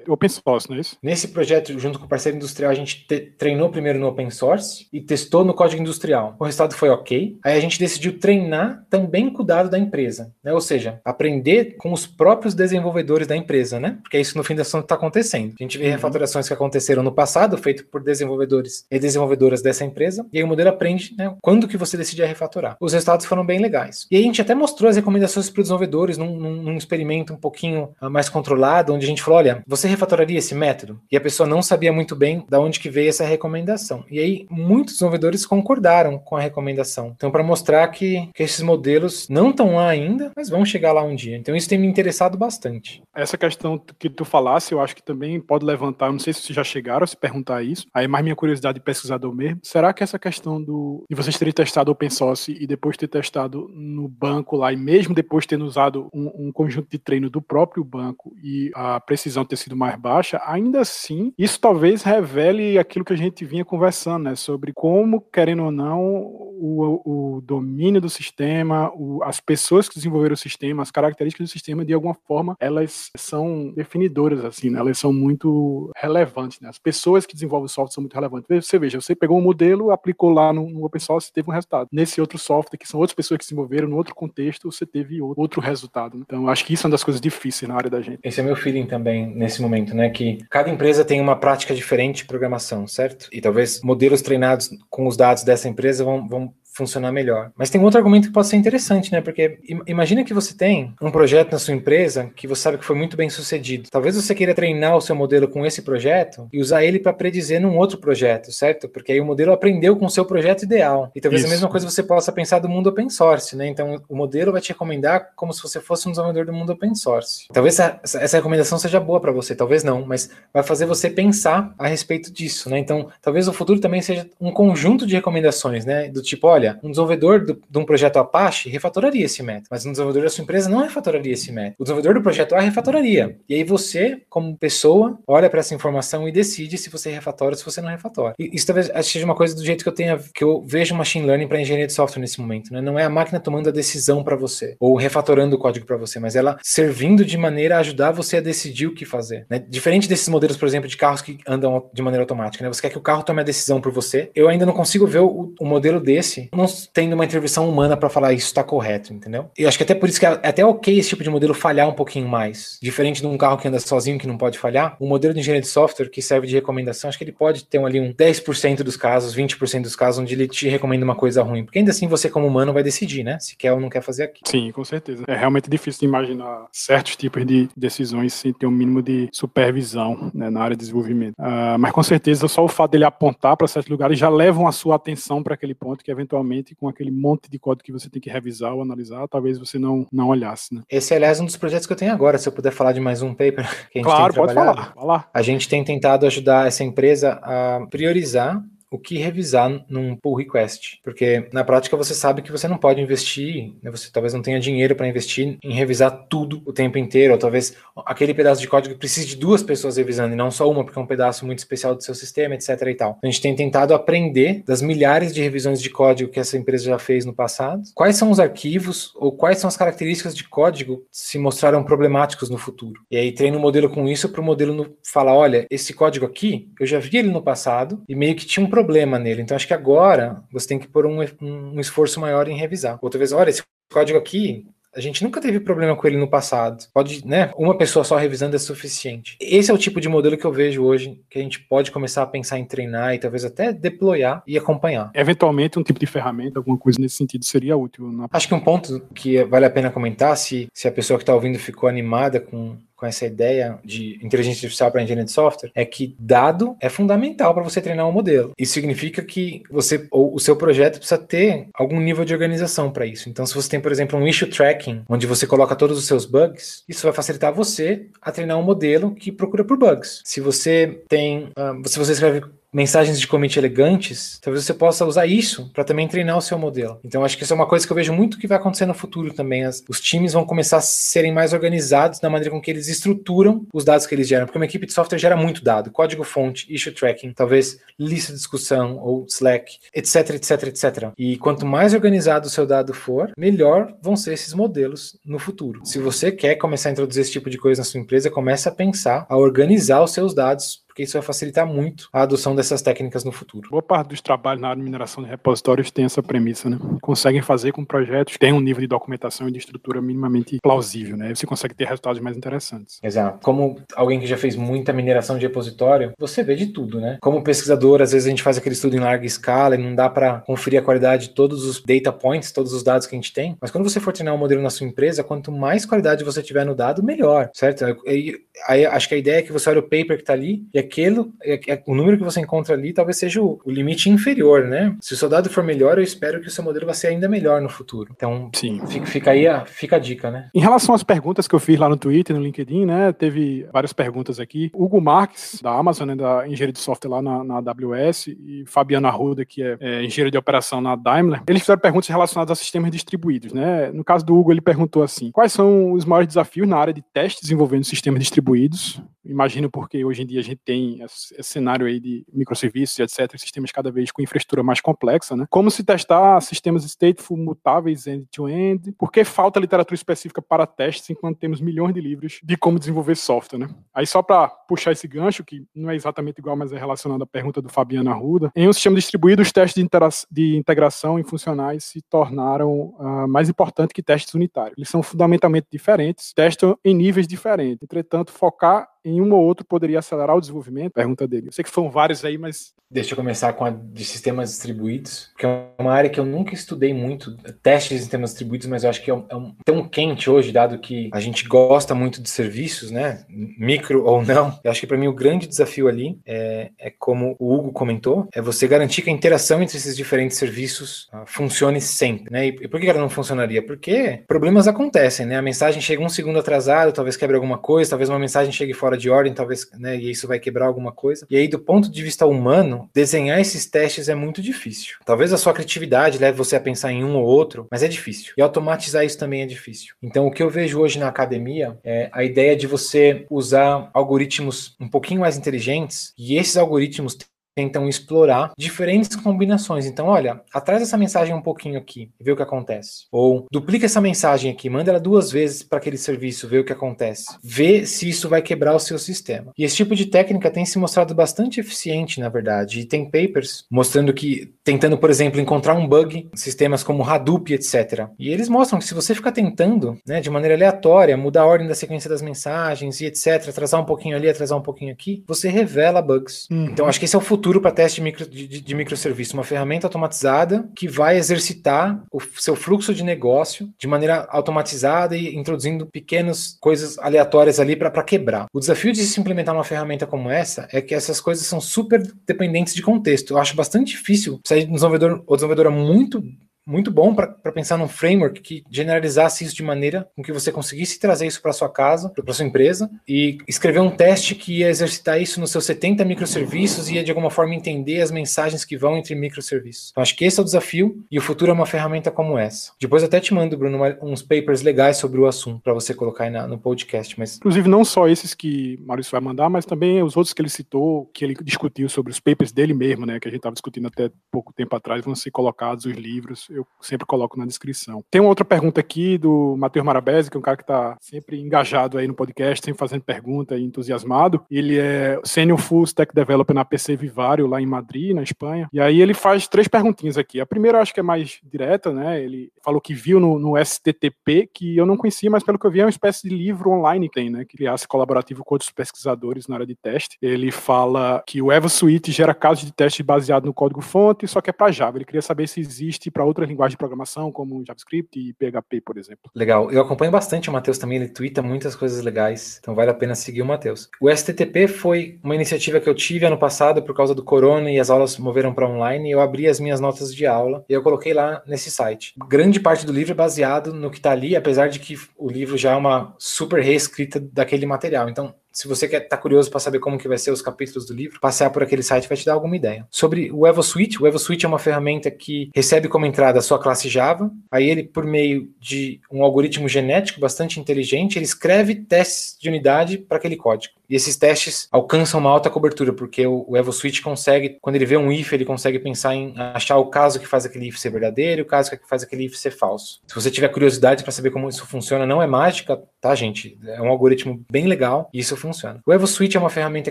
[0.09, 0.97] open source, não é isso?
[1.03, 3.07] Nesse projeto, junto com o parceiro industrial, a gente
[3.39, 6.37] treinou primeiro no open source e testou no código industrial.
[6.39, 7.39] O resultado foi ok.
[7.45, 10.53] Aí a gente decidiu treinar também com o dado da empresa, né?
[10.53, 13.99] Ou seja, aprender com os próprios desenvolvedores da empresa, né?
[14.03, 15.55] Porque é isso no fim das contas está acontecendo.
[15.59, 15.93] A gente vê uhum.
[15.93, 20.47] refatorações que aconteceram no passado, feito por desenvolvedores e desenvolvedoras dessa empresa, e aí o
[20.47, 21.35] modelo aprende, né?
[21.41, 22.77] Quando que você decide refatorar.
[22.81, 24.07] Os resultados foram bem legais.
[24.11, 27.33] E aí a gente até mostrou as recomendações para os desenvolvedores num, num, num experimento
[27.33, 31.01] um pouquinho ah, mais controlado, onde a gente falou, olha, você refatoraria esse método?
[31.11, 34.05] E a pessoa não sabia muito bem da onde que veio essa recomendação.
[34.11, 37.13] E aí, muitos desenvolvedores concordaram com a recomendação.
[37.17, 41.03] Então, para mostrar que, que esses modelos não estão lá ainda, mas vão chegar lá
[41.03, 41.37] um dia.
[41.37, 43.03] Então, isso tem me interessado bastante.
[43.15, 46.57] Essa questão que tu falasse, eu acho que também pode levantar, não sei se vocês
[46.57, 49.61] já chegaram a se perguntar isso, aí mais minha curiosidade de pesquisador mesmo.
[49.63, 53.71] Será que essa questão do de vocês terem testado open source e depois ter testado
[53.73, 57.85] no banco lá, e mesmo depois tendo usado um, um conjunto de treino do próprio
[57.85, 63.13] banco e a precisão ter sido mais baixa, ainda assim, isso talvez revele aquilo que
[63.13, 64.35] a gente vinha conversando, né?
[64.35, 70.35] Sobre como, querendo ou não, o, o domínio do sistema, o, as pessoas que desenvolveram
[70.35, 74.79] o sistema, as características do sistema, de alguma forma, elas são definidoras, assim, né?
[74.79, 76.69] Elas são muito relevantes, né?
[76.69, 78.67] As pessoas que desenvolvem o software são muito relevantes.
[78.67, 81.89] Você veja, você pegou um modelo, aplicou lá no, no open source, teve um resultado.
[81.93, 85.61] Nesse outro software, que são outras pessoas que desenvolveram, no outro contexto, você teve outro
[85.61, 86.17] resultado.
[86.17, 86.25] Né?
[86.27, 88.21] Então, acho que isso é uma das coisas difíceis na área da gente.
[88.23, 90.11] Esse é meu feeling também, nesse momento, né?
[90.11, 93.29] Que cada empresa tem uma prática diferente de programação, certo?
[93.33, 97.51] E talvez modelos treinados com os dados dessa empresa vão, vão funcionar melhor.
[97.57, 99.23] Mas tem um outro argumento que pode ser interessante, né?
[99.23, 102.97] Porque imagina que você tem um projeto na sua empresa que você sabe que foi
[102.97, 103.89] muito bem sucedido.
[103.91, 107.61] Talvez você queira treinar o seu modelo com esse projeto e usar ele para predizer
[107.61, 108.89] num outro projeto, certo?
[108.89, 111.11] Porque aí o modelo aprendeu com o seu projeto ideal.
[111.15, 111.51] E talvez Isso.
[111.51, 113.67] a mesma coisa você possa pensar do mundo open source, né?
[113.69, 116.95] Então o modelo vai te recomendar como se você fosse um desenvolvedor do mundo open
[116.95, 117.47] source.
[117.53, 121.75] Talvez essa, essa recomendação seja boa para você, talvez não, mas vai fazer você pensar
[121.79, 122.79] a respeito disso, né?
[122.79, 126.09] Então talvez o futuro também seja um conjunto de recomendações, né?
[126.09, 129.87] Do tipo, olha, olha, um desenvolvedor do, de um projeto Apache refatoraria esse método, mas
[129.87, 131.77] um desenvolvedor da sua empresa não refatoraria esse método.
[131.79, 133.39] O desenvolvedor do projeto A refatoraria.
[133.49, 137.57] E aí você, como pessoa, olha para essa informação e decide se você refatora ou
[137.57, 138.35] se você não refatora.
[138.39, 141.27] E isso talvez seja uma coisa do jeito que eu tenho, que eu vejo machine
[141.27, 142.81] learning para engenharia de software nesse momento, né?
[142.81, 146.19] Não é a máquina tomando a decisão para você ou refatorando o código para você,
[146.19, 149.47] mas ela servindo de maneira a ajudar você a decidir o que fazer.
[149.49, 149.59] Né?
[149.59, 152.73] Diferente desses modelos, por exemplo, de carros que andam de maneira automática, né?
[152.73, 154.31] Você quer que o carro tome a decisão por você.
[154.35, 158.09] Eu ainda não consigo ver o, o modelo desse não tendo uma intervenção humana para
[158.09, 159.51] falar isso está correto, entendeu?
[159.59, 161.89] E acho que até por isso que é até ok esse tipo de modelo falhar
[161.89, 162.79] um pouquinho mais.
[162.83, 165.63] Diferente de um carro que anda sozinho, que não pode falhar, o modelo de engenharia
[165.63, 168.97] de software que serve de recomendação, acho que ele pode ter ali um 10% dos
[168.97, 171.65] casos, 20% dos casos onde ele te recomenda uma coisa ruim.
[171.65, 173.39] Porque ainda assim você, como humano, vai decidir, né?
[173.39, 174.49] Se quer ou não quer fazer aquilo.
[174.49, 175.25] Sim, com certeza.
[175.27, 180.31] É realmente difícil de imaginar certos tipos de decisões sem ter um mínimo de supervisão
[180.35, 181.35] né, na área de desenvolvimento.
[181.39, 184.73] Uh, mas com certeza só o fato dele apontar para certos lugares já levam a
[184.73, 188.21] sua atenção para aquele ponto que eventualmente com aquele monte de código que você tem
[188.21, 190.83] que revisar ou analisar, talvez você não, não olhasse, né?
[190.89, 192.39] Esse, aliás, é um dos projetos que eu tenho agora.
[192.39, 194.95] Se eu puder falar de mais um paper que a gente claro, tem pode falar,
[194.95, 195.31] falar.
[195.33, 201.01] A gente tem tentado ajudar essa empresa a priorizar o que revisar num pull request,
[201.03, 204.61] porque na prática você sabe que você não pode investir, né, você talvez não tenha
[204.61, 208.97] dinheiro para investir em revisar tudo o tempo inteiro, ou talvez aquele pedaço de código
[208.97, 211.95] precise de duas pessoas revisando e não só uma, porque é um pedaço muito especial
[211.95, 212.69] do seu sistema, etc.
[212.87, 213.19] e tal.
[213.23, 216.99] A gente tem tentado aprender das milhares de revisões de código que essa empresa já
[216.99, 221.05] fez no passado, quais são os arquivos ou quais são as características de código que
[221.11, 223.01] se mostraram problemáticos no futuro.
[223.11, 226.27] E aí treina o um modelo com isso para o modelo falar, olha, esse código
[226.27, 229.41] aqui, eu já vi ele no passado e meio que tinha um problema nele.
[229.41, 232.99] Então acho que agora você tem que pôr um, um esforço maior em revisar.
[233.01, 236.87] Outra vez, olha, esse código aqui a gente nunca teve problema com ele no passado.
[236.93, 237.51] Pode, né?
[237.57, 239.37] Uma pessoa só revisando é suficiente.
[239.39, 242.23] Esse é o tipo de modelo que eu vejo hoje que a gente pode começar
[242.23, 245.11] a pensar em treinar e talvez até deployar e acompanhar.
[245.15, 248.11] Eventualmente, um tipo de ferramenta, alguma coisa nesse sentido seria útil.
[248.11, 248.27] Na...
[248.33, 251.35] Acho que um ponto que vale a pena comentar, se, se a pessoa que está
[251.35, 255.85] ouvindo ficou animada com com essa ideia de inteligência artificial para engenharia de software é
[255.85, 258.53] que dado é fundamental para você treinar um modelo.
[258.59, 263.07] Isso significa que você ou o seu projeto precisa ter algum nível de organização para
[263.07, 263.29] isso.
[263.29, 266.25] Então, se você tem, por exemplo, um issue tracking, onde você coloca todos os seus
[266.25, 270.23] bugs, isso vai facilitar você a treinar um modelo que procura por bugs.
[270.25, 272.43] Se você tem, uh, se você escreve
[272.77, 277.01] mensagens de commit elegantes, talvez você possa usar isso para também treinar o seu modelo.
[277.03, 278.93] Então, acho que isso é uma coisa que eu vejo muito que vai acontecer no
[278.93, 279.65] futuro também.
[279.65, 283.67] As, os times vão começar a serem mais organizados na maneira com que eles estruturam
[283.73, 286.93] os dados que eles geram, porque uma equipe de software gera muito dado, código-fonte, issue
[286.93, 291.13] tracking, talvez lista de discussão ou Slack, etc, etc, etc.
[291.17, 295.81] E quanto mais organizado o seu dado for, melhor vão ser esses modelos no futuro.
[295.83, 298.73] Se você quer começar a introduzir esse tipo de coisa na sua empresa, comece a
[298.73, 303.23] pensar, a organizar os seus dados porque isso vai facilitar muito a adoção dessas técnicas
[303.23, 303.69] no futuro.
[303.69, 306.79] Boa parte dos trabalhos na área de mineração de repositórios tem essa premissa, né?
[307.03, 311.15] Conseguem fazer com projetos que têm um nível de documentação e de estrutura minimamente plausível,
[311.15, 311.35] né?
[311.35, 312.99] Você consegue ter resultados mais interessantes.
[313.03, 313.41] Exato.
[313.45, 317.19] Como alguém que já fez muita mineração de repositório, você vê de tudo, né?
[317.21, 320.09] Como pesquisador, às vezes a gente faz aquele estudo em larga escala e não dá
[320.09, 323.35] para conferir a qualidade de todos os data points, todos os dados que a gente
[323.35, 323.55] tem.
[323.61, 326.65] Mas quando você for treinar um modelo na sua empresa, quanto mais qualidade você tiver
[326.65, 327.85] no dado, melhor, certo?
[328.07, 328.35] Aí,
[328.67, 330.86] aí acho que a ideia é que você olha o paper que está ali e
[330.87, 334.65] aquilo, é, é, o número que você encontra ali talvez seja o, o, limite inferior,
[334.65, 334.97] né?
[335.01, 337.29] Se o seu dado for melhor, eu espero que o seu modelo vai ser ainda
[337.29, 338.13] melhor no futuro.
[338.17, 338.81] Então, Sim.
[338.87, 340.49] Fica, fica aí a, fica a dica, né?
[340.55, 343.13] Em relação às perguntas que eu fiz lá no Twitter, no LinkedIn, né?
[343.13, 344.71] Teve várias perguntas aqui.
[344.75, 349.09] Hugo Marques, da Amazon, né, da engenharia de software lá na, na AWS, e Fabiana
[349.09, 352.91] Arruda, que é, é engenheiro de operação na Daimler, eles fizeram perguntas relacionadas a sistemas
[352.91, 353.91] distribuídos, né?
[353.93, 357.03] No caso do Hugo, ele perguntou assim: quais são os maiores desafios na área de
[357.03, 359.01] testes envolvendo sistemas distribuídos?
[359.25, 363.73] Imagino porque hoje em dia a gente tem esse cenário aí de microserviços etc, sistemas
[363.73, 365.47] cada vez com infraestrutura mais complexa, né?
[365.51, 368.93] Como se testar sistemas stateful mutáveis end-to-end?
[368.93, 373.17] Por que falta literatura específica para testes enquanto temos milhões de livros de como desenvolver
[373.17, 373.69] software, né?
[373.95, 377.27] Aí só para puxar esse gancho, que não é exatamente igual, mas é relacionado à
[377.27, 379.89] pergunta do Fabiano Arruda, em um sistema distribuído, os testes de,
[380.31, 384.77] de integração em funcionais se tornaram uh, mais importantes que testes unitários.
[384.77, 387.83] Eles são fundamentalmente diferentes, testam em níveis diferentes.
[387.83, 390.95] Entretanto, focar em um ou outro poderia acelerar o desenvolvimento?
[390.95, 391.47] Pergunta dele.
[391.47, 392.75] Eu sei que foram vários aí, mas.
[392.91, 396.55] Deixa eu começar com a de sistemas distribuídos, que é uma área que eu nunca
[396.55, 399.89] estudei muito, testes de sistemas distribuídos, mas eu acho que é, um, é um, tão
[399.89, 403.25] quente hoje, dado que a gente gosta muito de serviços, né?
[403.29, 404.57] Micro ou não.
[404.63, 408.29] Eu acho que para mim o grande desafio ali é, é, como o Hugo comentou,
[408.33, 412.47] é você garantir que a interação entre esses diferentes serviços uh, funcione sempre, né?
[412.47, 413.65] E, e por que ela não funcionaria?
[413.65, 415.37] Porque problemas acontecem, né?
[415.37, 418.96] A mensagem chega um segundo atrasado, talvez quebre alguma coisa, talvez uma mensagem chegue fora
[418.97, 421.27] fora de ordem, talvez, né, e isso vai quebrar alguma coisa.
[421.29, 424.97] E aí, do ponto de vista humano, desenhar esses testes é muito difícil.
[425.05, 428.33] Talvez a sua criatividade leve você a pensar em um ou outro, mas é difícil.
[428.37, 429.95] E automatizar isso também é difícil.
[430.03, 434.75] Então, o que eu vejo hoje na academia é a ideia de você usar algoritmos
[434.81, 437.17] um pouquinho mais inteligentes e esses algoritmos
[437.57, 439.87] tentam explorar diferentes combinações.
[439.87, 443.07] Então, olha, atrás essa mensagem um pouquinho aqui e vê o que acontece.
[443.11, 446.73] Ou duplica essa mensagem aqui, manda ela duas vezes para aquele serviço, vê o que
[446.73, 447.25] acontece.
[447.43, 449.53] Vê se isso vai quebrar o seu sistema.
[449.57, 452.81] E esse tipo de técnica tem se mostrado bastante eficiente, na verdade.
[452.81, 457.55] E tem papers mostrando que, tentando, por exemplo, encontrar um bug em sistemas como Hadoop,
[457.55, 458.09] etc.
[458.19, 461.67] E eles mostram que se você ficar tentando, né, de maneira aleatória, mudar a ordem
[461.67, 465.49] da sequência das mensagens e etc., atrasar um pouquinho ali, atrasar um pouquinho aqui, você
[465.49, 466.47] revela bugs.
[466.51, 466.67] Uhum.
[466.67, 469.35] Então, acho que esse é o futuro futuro para teste de, micro, de, de microserviço,
[469.35, 475.37] uma ferramenta automatizada que vai exercitar o seu fluxo de negócio de maneira automatizada e
[475.37, 478.47] introduzindo pequenas coisas aleatórias ali para quebrar.
[478.53, 482.03] O desafio de se implementar uma ferramenta como essa é que essas coisas são super
[482.27, 483.35] dependentes de contexto.
[483.35, 486.25] Eu acho bastante difícil sair de um desenvolvedor ou desenvolvedora muito
[486.67, 490.99] muito bom para pensar num framework que generalizasse isso de maneira com que você conseguisse
[490.99, 495.21] trazer isso para sua casa, para sua empresa, e escrever um teste que ia exercitar
[495.21, 498.97] isso nos seus 70 microserviços e ia de alguma forma entender as mensagens que vão
[498.97, 499.91] entre microserviços.
[499.91, 502.73] Então, acho que esse é o desafio e o futuro é uma ferramenta como essa.
[502.81, 506.31] Depois até te mando, Bruno, uns papers legais sobre o assunto para você colocar aí
[506.31, 507.19] na, no podcast.
[507.19, 507.37] Mas...
[507.37, 511.07] Inclusive, não só esses que Maurício vai mandar, mas também os outros que ele citou,
[511.15, 514.11] que ele discutiu sobre os papers dele mesmo, né, que a gente estava discutindo até
[514.31, 518.03] pouco tempo atrás, vão ser colocados os livros eu sempre coloco na descrição.
[518.11, 521.41] Tem uma outra pergunta aqui do Matheus Marabese, que é um cara que está sempre
[521.41, 524.45] engajado aí no podcast, sempre fazendo pergunta e entusiasmado.
[524.51, 528.69] Ele é Senior Full Stack Developer na PC Vivário, lá em Madrid, na Espanha.
[528.73, 530.41] E aí ele faz três perguntinhas aqui.
[530.41, 532.23] A primeira eu acho que é mais direta, né?
[532.23, 535.71] Ele falou que viu no, no STTP, que eu não conhecia, mas pelo que eu
[535.71, 537.45] vi é uma espécie de livro online que tem, né?
[537.45, 540.17] Que criasse colaborativo com outros pesquisadores na área de teste.
[540.21, 544.53] Ele fala que o EvoSuite gera casos de teste baseado no código-fonte, só que é
[544.53, 544.99] para Java.
[544.99, 548.97] Ele queria saber se existe para outras linguagens de programação, como JavaScript e PHP, por
[548.99, 549.31] exemplo.
[549.35, 549.71] Legal.
[549.71, 553.15] Eu acompanho bastante o Matheus também, ele twitta muitas coisas legais, então vale a pena
[553.15, 553.89] seguir o Matheus.
[554.01, 557.79] O STTP foi uma iniciativa que eu tive ano passado por causa do corona e
[557.79, 560.83] as aulas moveram para online, e eu abri as minhas notas de aula e eu
[560.83, 562.15] coloquei lá nesse site.
[562.29, 565.57] Grande parte do livro é baseado no que está ali, apesar de que o livro
[565.57, 568.09] já é uma super reescrita daquele material.
[568.09, 570.95] Então, se você quer tá curioso para saber como que vai ser os capítulos do
[570.95, 572.87] livro, passear por aquele site vai te dar alguma ideia.
[572.91, 576.89] Sobre o EvoSuite, o EvoSuite é uma ferramenta que recebe como entrada a sua classe
[576.89, 582.49] Java, aí ele, por meio de um algoritmo genético bastante inteligente, ele escreve testes de
[582.49, 583.75] unidade para aquele código.
[583.89, 587.97] E esses testes alcançam uma alta cobertura, porque o, o EvoSwitch consegue, quando ele vê
[587.97, 591.41] um if, ele consegue pensar em achar o caso que faz aquele if ser verdadeiro
[591.41, 593.01] e o caso que faz aquele if ser falso.
[593.07, 596.59] Se você tiver curiosidade para saber como isso funciona, não é mágica, tá, gente?
[596.65, 598.81] É um algoritmo bem legal e isso funciona.
[598.87, 599.91] O EvoSwitch é uma ferramenta